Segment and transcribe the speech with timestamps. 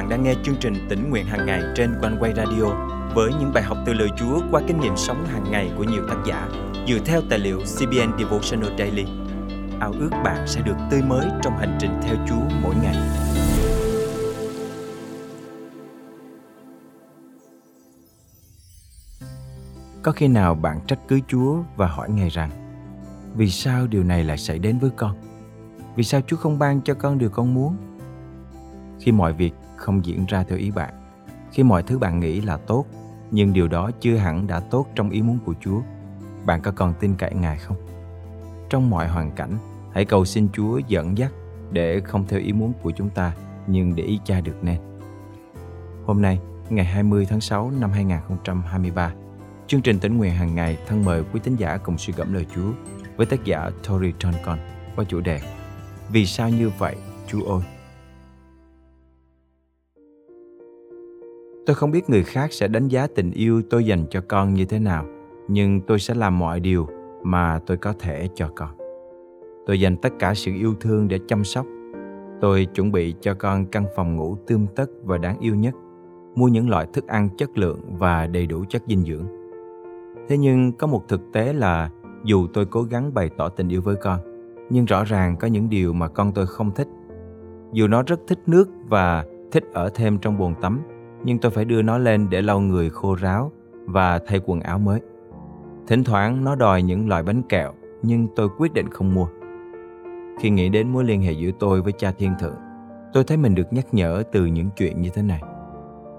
[0.00, 2.64] bạn đang nghe chương trình tỉnh nguyện hàng ngày trên quanh quay radio
[3.14, 6.02] với những bài học từ lời Chúa qua kinh nghiệm sống hàng ngày của nhiều
[6.08, 6.48] tác giả
[6.88, 9.04] dựa theo tài liệu CBN Devotional Daily.
[9.80, 12.96] Ao ước bạn sẽ được tươi mới trong hành trình theo Chúa mỗi ngày.
[20.02, 22.50] Có khi nào bạn trách cứ Chúa và hỏi Ngài rằng,
[23.34, 25.16] Vì sao điều này lại xảy đến với con?
[25.96, 27.76] Vì sao Chúa không ban cho con điều con muốn?
[29.00, 30.94] Khi mọi việc không diễn ra theo ý bạn,
[31.52, 32.86] khi mọi thứ bạn nghĩ là tốt
[33.30, 35.80] nhưng điều đó chưa hẳn đã tốt trong ý muốn của Chúa.
[36.46, 37.76] Bạn có còn tin cậy Ngài không?
[38.70, 39.58] Trong mọi hoàn cảnh,
[39.92, 41.32] hãy cầu xin Chúa dẫn dắt
[41.72, 43.32] để không theo ý muốn của chúng ta,
[43.66, 44.78] nhưng để ý cha được nên.
[46.06, 49.12] Hôm nay, ngày 20 tháng 6 năm 2023,
[49.66, 52.46] chương trình tỉnh nguyện hàng ngày thân mời quý tín giả cùng suy gẫm lời
[52.54, 52.72] Chúa
[53.16, 54.58] với tác giả Tori Toncon
[54.96, 55.40] qua chủ đề
[56.08, 57.79] Vì sao như vậy, Chúa ơi?
[61.66, 64.64] Tôi không biết người khác sẽ đánh giá tình yêu tôi dành cho con như
[64.64, 65.04] thế nào,
[65.48, 66.86] nhưng tôi sẽ làm mọi điều
[67.22, 68.70] mà tôi có thể cho con.
[69.66, 71.66] Tôi dành tất cả sự yêu thương để chăm sóc.
[72.40, 75.74] Tôi chuẩn bị cho con căn phòng ngủ tươm tất và đáng yêu nhất,
[76.34, 79.24] mua những loại thức ăn chất lượng và đầy đủ chất dinh dưỡng.
[80.28, 81.90] Thế nhưng có một thực tế là
[82.24, 84.20] dù tôi cố gắng bày tỏ tình yêu với con,
[84.70, 86.88] nhưng rõ ràng có những điều mà con tôi không thích.
[87.72, 90.80] Dù nó rất thích nước và thích ở thêm trong bồn tắm,
[91.24, 93.52] nhưng tôi phải đưa nó lên để lau người khô ráo
[93.84, 95.00] và thay quần áo mới.
[95.86, 99.26] Thỉnh thoảng nó đòi những loại bánh kẹo, nhưng tôi quyết định không mua.
[100.40, 102.56] Khi nghĩ đến mối liên hệ giữa tôi với cha thiên thượng,
[103.12, 105.42] tôi thấy mình được nhắc nhở từ những chuyện như thế này.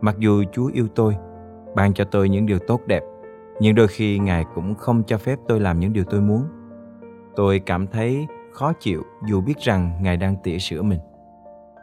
[0.00, 1.16] Mặc dù Chúa yêu tôi,
[1.74, 3.02] ban cho tôi những điều tốt đẹp,
[3.60, 6.44] nhưng đôi khi Ngài cũng không cho phép tôi làm những điều tôi muốn.
[7.36, 10.98] Tôi cảm thấy khó chịu dù biết rằng Ngài đang tỉa sửa mình.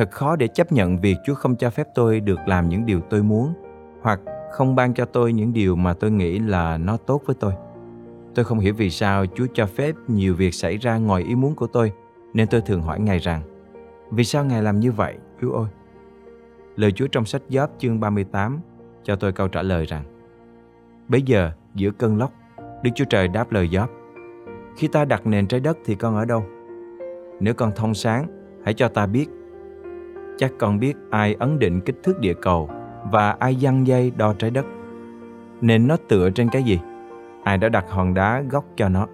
[0.00, 3.00] Thật khó để chấp nhận việc Chúa không cho phép tôi được làm những điều
[3.00, 3.54] tôi muốn
[4.02, 4.20] hoặc
[4.52, 7.52] không ban cho tôi những điều mà tôi nghĩ là nó tốt với tôi.
[8.34, 11.54] Tôi không hiểu vì sao Chúa cho phép nhiều việc xảy ra ngoài ý muốn
[11.54, 11.92] của tôi,
[12.34, 13.42] nên tôi thường hỏi Ngài rằng,
[14.10, 15.66] vì sao Ngài làm như vậy, Chúa ơi?
[16.76, 18.60] Lời Chúa trong sách Gióp chương 38
[19.04, 20.04] cho tôi câu trả lời rằng,
[21.08, 22.32] Bây giờ, giữa cơn lốc,
[22.82, 23.90] Đức Chúa Trời đáp lời Gióp,
[24.76, 26.44] Khi ta đặt nền trái đất thì con ở đâu?
[27.40, 28.26] Nếu con thông sáng,
[28.64, 29.26] hãy cho ta biết
[30.40, 32.70] chắc con biết ai ấn định kích thước địa cầu
[33.10, 34.66] và ai giăng dây đo trái đất.
[35.60, 36.80] Nên nó tựa trên cái gì?
[37.44, 39.06] Ai đã đặt hòn đá góc cho nó?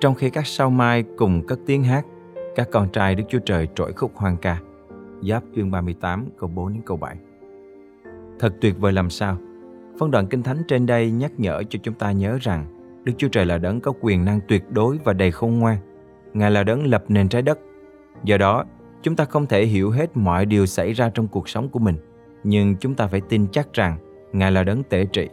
[0.00, 2.06] Trong khi các sao mai cùng cất tiếng hát,
[2.56, 4.58] các con trai Đức Chúa Trời trỗi khúc hoang ca.
[5.22, 7.16] Giáp chương 38 câu 4 đến câu 7.
[8.38, 9.36] Thật tuyệt vời làm sao?
[9.98, 12.66] Phân đoạn Kinh Thánh trên đây nhắc nhở cho chúng ta nhớ rằng
[13.04, 15.76] Đức Chúa Trời là đấng có quyền năng tuyệt đối và đầy khôn ngoan.
[16.34, 17.58] Ngài là đấng lập nền trái đất.
[18.24, 18.64] Do đó,
[19.02, 21.96] chúng ta không thể hiểu hết mọi điều xảy ra trong cuộc sống của mình,
[22.44, 23.98] nhưng chúng ta phải tin chắc rằng
[24.32, 25.28] ngài là đấng tể trị.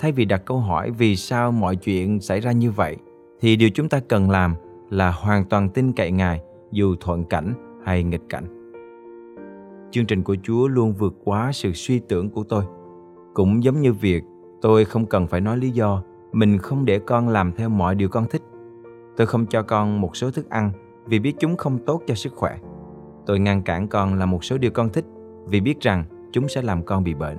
[0.00, 2.96] Thay vì đặt câu hỏi vì sao mọi chuyện xảy ra như vậy,
[3.40, 4.54] thì điều chúng ta cần làm
[4.90, 6.40] là hoàn toàn tin cậy ngài
[6.72, 7.54] dù thuận cảnh
[7.84, 8.44] hay nghịch cảnh.
[9.90, 12.64] Chương trình của chúa luôn vượt quá sự suy tưởng của tôi.
[13.34, 14.24] Cũng giống như việc
[14.62, 16.02] tôi không cần phải nói lý do,
[16.32, 18.42] mình không để con làm theo mọi điều con thích.
[19.16, 20.70] Tôi không cho con một số thức ăn
[21.06, 22.58] vì biết chúng không tốt cho sức khỏe.
[23.26, 25.04] Tôi ngăn cản con làm một số điều con thích
[25.46, 27.36] vì biết rằng chúng sẽ làm con bị bệnh.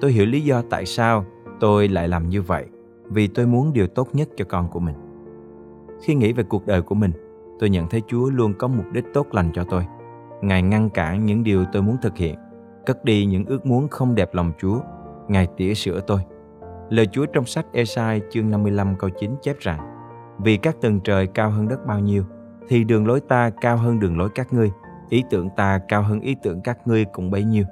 [0.00, 1.24] Tôi hiểu lý do tại sao
[1.60, 2.64] tôi lại làm như vậy
[3.10, 4.94] vì tôi muốn điều tốt nhất cho con của mình.
[6.02, 7.12] Khi nghĩ về cuộc đời của mình,
[7.58, 9.86] tôi nhận thấy Chúa luôn có mục đích tốt lành cho tôi.
[10.42, 12.34] Ngài ngăn cản những điều tôi muốn thực hiện,
[12.86, 14.80] cất đi những ước muốn không đẹp lòng Chúa.
[15.28, 16.20] Ngài tỉa sửa tôi.
[16.90, 19.78] Lời Chúa trong sách Esai chương 55 câu 9 chép rằng
[20.38, 22.24] Vì các tầng trời cao hơn đất bao nhiêu,
[22.68, 24.70] thì đường lối ta cao hơn đường lối các ngươi,
[25.08, 27.64] ý tưởng ta cao hơn ý tưởng các ngươi cũng bấy nhiêu.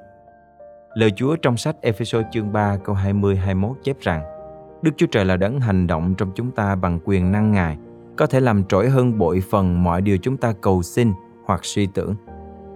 [0.95, 4.23] Lời Chúa trong sách Ephesos chương 3 câu 20-21 chép rằng
[4.83, 7.77] Đức Chúa Trời là đấng hành động trong chúng ta bằng quyền năng Ngài,
[8.17, 11.13] có thể làm trỗi hơn bội phần mọi điều chúng ta cầu xin
[11.45, 12.15] hoặc suy tưởng.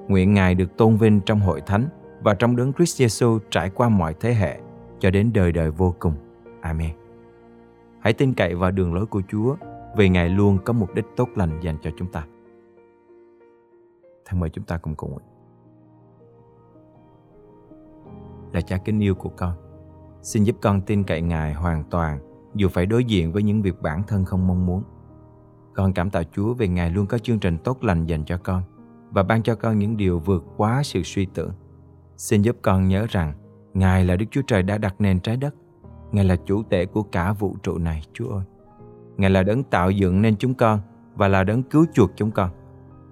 [0.09, 1.89] Nguyện Ngài được tôn vinh trong hội thánh
[2.23, 4.61] và trong đấng Christ Jesus trải qua mọi thế hệ
[5.01, 6.15] cho đến đời đời vô cùng.
[6.61, 6.91] Amen.
[8.01, 9.57] Hãy tin cậy vào đường lối của Chúa
[9.97, 12.25] vì Ngài luôn có mục đích tốt lành dành cho chúng ta.
[14.27, 15.27] Thân mời chúng ta cùng cầu nguyện.
[18.53, 19.53] Là cha kính yêu của con,
[20.23, 22.19] xin giúp con tin cậy Ngài hoàn toàn
[22.55, 24.83] dù phải đối diện với những việc bản thân không mong muốn.
[25.75, 28.63] Con cảm tạ Chúa vì Ngài luôn có chương trình tốt lành dành cho con
[29.11, 31.53] và ban cho con những điều vượt quá sự suy tưởng.
[32.17, 33.35] Xin giúp con nhớ rằng
[33.75, 35.55] Ngài là Đức Chúa Trời đã đặt nền trái đất.
[36.13, 38.45] Ngài là chủ tể của cả vũ trụ này, Chúa ơi.
[39.17, 40.81] Ngài là đấng tạo dựng nên chúng con
[41.15, 42.51] và là đấng cứu chuộc chúng con.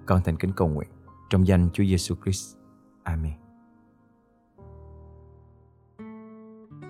[0.05, 0.89] Con thành kính cầu nguyện
[1.29, 2.55] trong danh Chúa Giêsu Christ.
[3.03, 3.33] Amen.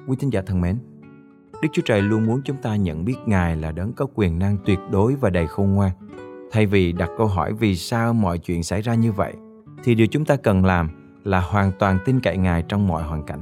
[0.07, 0.77] Quý thính giả thân mến,
[1.61, 4.57] Đức Chúa Trời luôn muốn chúng ta nhận biết Ngài là đấng có quyền năng
[4.65, 5.91] tuyệt đối và đầy khôn ngoan.
[6.51, 9.33] Thay vì đặt câu hỏi vì sao mọi chuyện xảy ra như vậy,
[9.83, 10.89] thì điều chúng ta cần làm
[11.23, 13.41] là hoàn toàn tin cậy Ngài trong mọi hoàn cảnh.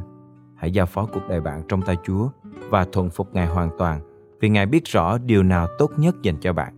[0.56, 2.30] Hãy giao phó cuộc đời bạn trong tay Chúa
[2.70, 4.02] và thuận phục Ngài hoàn toàn
[4.40, 6.74] vì Ngài biết rõ điều nào tốt nhất dành cho bạn.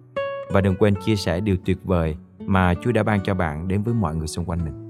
[0.49, 3.83] Và đừng quên chia sẻ điều tuyệt vời mà Chúa đã ban cho bạn đến
[3.83, 4.81] với mọi người xung quanh mình.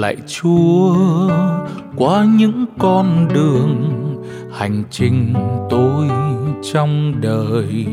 [0.00, 0.96] Lạy Chúa,
[1.96, 3.92] qua những con đường
[4.52, 5.34] hành trình
[5.70, 6.08] tôi
[6.72, 7.86] trong đời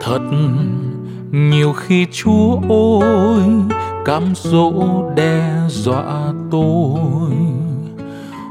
[0.00, 0.20] thật
[1.30, 3.42] nhiều khi Chúa ôi
[4.04, 4.72] cám dỗ
[5.16, 7.30] đe dọa tôi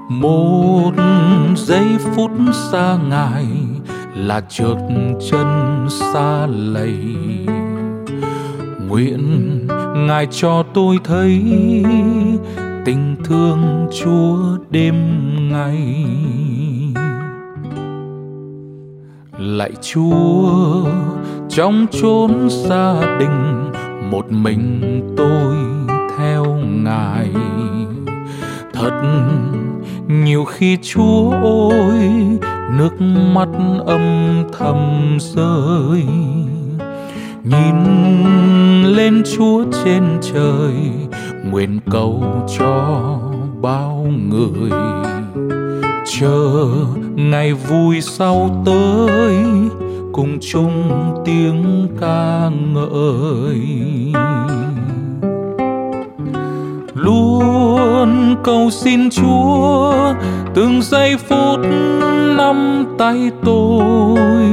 [0.09, 0.91] một
[1.55, 2.31] giây phút
[2.71, 3.45] xa ngài
[4.15, 4.77] là trượt
[5.31, 6.97] chân xa lầy.
[8.87, 11.43] Nguyện ngài cho tôi thấy
[12.85, 14.37] tình thương chúa
[14.69, 14.95] đêm
[15.51, 16.05] ngày.
[19.37, 20.85] Lạy chúa,
[21.49, 23.71] trong chốn gia đình
[24.11, 24.81] một mình
[25.17, 25.55] tôi
[26.17, 26.45] theo
[26.83, 27.29] ngài.
[28.73, 29.01] Thật
[30.07, 31.99] nhiều khi chúa ôi
[32.77, 33.01] nước
[33.33, 33.47] mắt
[33.85, 36.03] âm thầm rơi.
[37.43, 37.75] Nhìn
[38.83, 40.73] lên chúa trên trời,
[41.51, 42.23] nguyện cầu
[42.57, 43.19] cho
[43.61, 44.69] bao người.
[46.05, 46.67] Chờ
[47.15, 49.37] ngày vui sau tới,
[50.11, 50.91] cùng chung
[51.25, 53.61] tiếng ca ngợi
[57.03, 59.93] luôn cầu xin Chúa.
[60.53, 61.59] Từng giây phút
[62.37, 64.45] nắm tay tôi,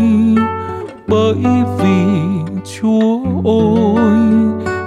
[1.07, 1.37] bởi
[1.79, 2.05] vì
[2.81, 4.19] Chúa ôi,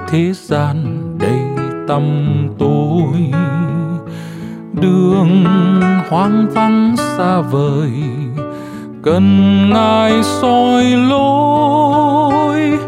[0.09, 0.77] thế gian
[1.19, 2.03] đầy tâm
[2.59, 3.31] tôi.
[4.81, 5.43] Đường
[6.09, 7.91] hoang vắng xa vời,
[9.03, 12.79] cần ngài soi lối.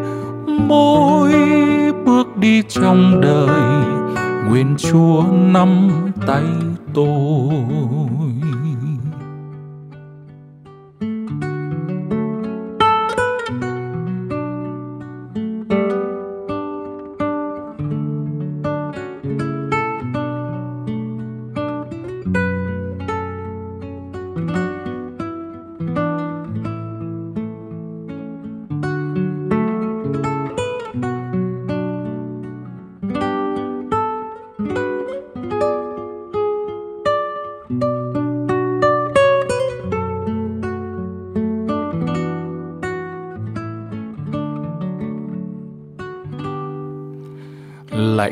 [0.68, 1.34] Mỗi
[2.06, 3.95] bước đi trong đời
[4.48, 5.90] nguyện chúa nắm
[6.28, 6.44] tay
[6.94, 8.15] tôi.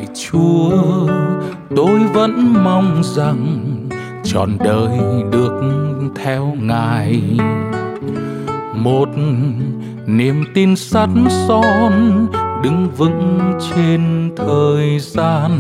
[0.04, 1.08] Lạy chúa,
[1.76, 3.66] tôi vẫn mong rằng
[4.24, 5.00] trọn đời
[5.32, 5.62] được
[6.16, 7.22] theo ngài.
[8.76, 9.10] Một
[10.08, 11.10] niềm tin sắt
[11.48, 12.28] son
[12.64, 13.40] đứng vững
[13.70, 15.52] trên thời gian.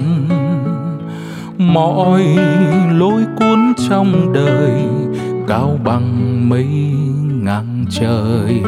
[1.57, 2.23] Mọi
[2.91, 4.71] lối cuốn trong đời
[5.47, 6.67] cao bằng mây
[7.43, 8.61] ngang trời.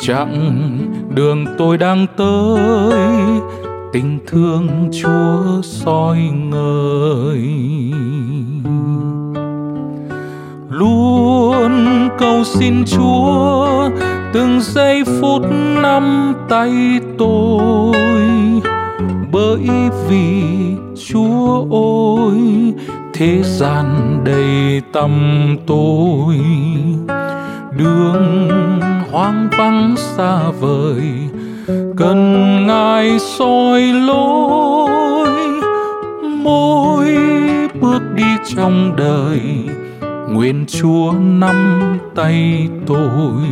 [0.00, 0.68] Chẳng
[1.14, 3.00] đường tôi đang tới
[3.92, 7.42] tình thương chúa soi ngời.
[10.70, 13.88] Luôn cầu xin chúa,
[14.32, 15.42] từng giây phút
[15.82, 17.94] nắm tay tôi.
[19.32, 19.68] Bởi
[20.08, 20.42] vì
[21.08, 22.34] chúa ôi,
[23.14, 25.10] thế gian đầy tâm
[25.66, 26.40] tôi.
[27.76, 28.48] Đường
[29.12, 31.02] hoang vắng xa vời
[31.96, 34.90] cần ngài soi lối,
[36.44, 37.16] mỗi
[37.80, 39.40] bước đi trong đời,
[40.28, 43.42] nguyện chúa nắm tay tôi.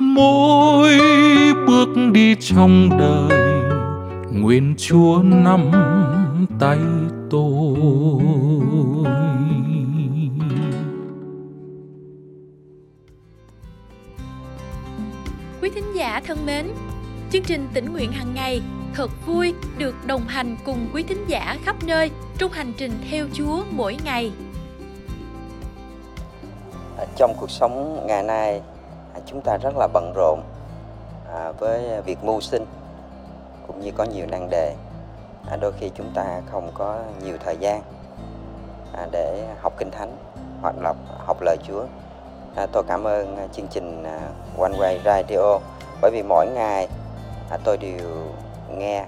[0.00, 0.90] Mỗi
[1.66, 3.40] bước đi trong đời,
[4.32, 5.60] nguyện chúa nắm
[6.58, 6.78] tay
[7.30, 9.03] tôi.
[16.14, 16.66] Giả thân mến,
[17.30, 18.62] chương trình tỉnh nguyện hàng ngày
[18.94, 23.26] thật vui được đồng hành cùng quý thính giả khắp nơi trong hành trình theo
[23.32, 24.32] Chúa mỗi ngày.
[26.98, 28.60] À, trong cuộc sống ngày nay,
[29.14, 30.40] à, chúng ta rất là bận rộn
[31.34, 32.64] à, với việc mưu sinh
[33.66, 34.74] cũng như có nhiều năng đề.
[35.60, 37.82] Đôi khi chúng ta không có nhiều thời gian
[39.12, 40.16] để học kinh thánh
[40.62, 40.94] hoặc là
[41.26, 41.84] học lời Chúa
[42.56, 44.18] À, tôi cảm ơn à, chương trình à,
[44.58, 45.58] One Way Radio.
[46.00, 46.88] Bởi vì mỗi ngày
[47.50, 48.26] à, tôi đều
[48.76, 49.06] nghe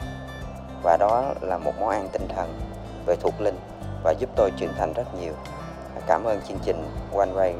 [0.82, 2.60] và đó là một món ăn tinh thần
[3.06, 3.58] về thuộc linh
[4.04, 5.32] và giúp tôi trưởng thành rất nhiều.
[5.94, 7.52] À, cảm ơn chương trình One Way.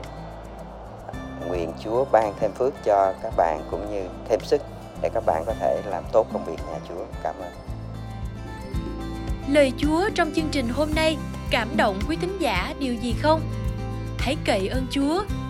[1.49, 4.63] Nguyện Chúa ban thêm phước cho các bạn cũng như thêm sức
[5.03, 7.05] để các bạn có thể làm tốt công việc nhà Chúa.
[7.23, 7.53] Cảm ơn.
[9.49, 11.17] Lời Chúa trong chương trình hôm nay
[11.51, 13.41] cảm động quý tín giả điều gì không?
[14.19, 15.23] Hãy cậy ơn Chúa